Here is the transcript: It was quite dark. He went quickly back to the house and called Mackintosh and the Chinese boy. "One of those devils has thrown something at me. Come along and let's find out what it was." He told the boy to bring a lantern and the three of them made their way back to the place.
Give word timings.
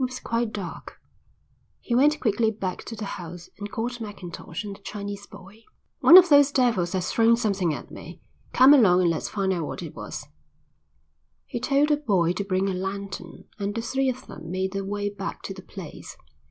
It 0.00 0.04
was 0.04 0.20
quite 0.20 0.54
dark. 0.54 1.02
He 1.82 1.94
went 1.94 2.18
quickly 2.18 2.50
back 2.50 2.82
to 2.86 2.96
the 2.96 3.04
house 3.04 3.50
and 3.58 3.70
called 3.70 4.00
Mackintosh 4.00 4.64
and 4.64 4.74
the 4.74 4.80
Chinese 4.80 5.26
boy. 5.26 5.64
"One 6.00 6.16
of 6.16 6.30
those 6.30 6.50
devils 6.50 6.94
has 6.94 7.10
thrown 7.12 7.36
something 7.36 7.74
at 7.74 7.90
me. 7.90 8.22
Come 8.54 8.72
along 8.72 9.02
and 9.02 9.10
let's 9.10 9.28
find 9.28 9.52
out 9.52 9.66
what 9.66 9.82
it 9.82 9.94
was." 9.94 10.28
He 11.44 11.60
told 11.60 11.90
the 11.90 11.98
boy 11.98 12.32
to 12.32 12.42
bring 12.44 12.70
a 12.70 12.72
lantern 12.72 13.44
and 13.58 13.74
the 13.74 13.82
three 13.82 14.08
of 14.08 14.26
them 14.28 14.50
made 14.50 14.72
their 14.72 14.82
way 14.82 15.10
back 15.10 15.42
to 15.42 15.52
the 15.52 15.60
place. 15.60 16.16